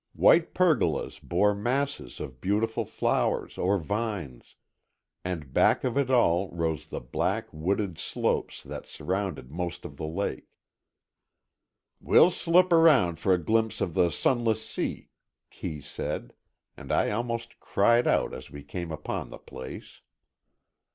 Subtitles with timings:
[0.13, 4.55] White pergolas bore masses of beautiful flowers or vines,
[5.23, 10.07] and back of it all rose the black, wooded slopes that surrounded most of the
[10.07, 10.47] lake.
[11.99, 15.11] "We'll slip around for a glimpse of the Sunless Sea,"
[15.51, 16.33] Kee said,
[16.75, 20.01] and I almost cried out as we came upon the place.